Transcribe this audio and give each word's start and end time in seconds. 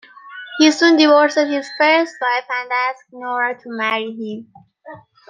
He 0.57 0.71
soon 0.71 0.97
divorced 0.97 1.37
his 1.37 1.69
first 1.77 2.15
wife 2.19 2.45
and 2.49 2.71
asked 2.71 3.03
Nora 3.11 3.53
to 3.61 3.69
marry 3.69 4.11
him. 4.11 4.51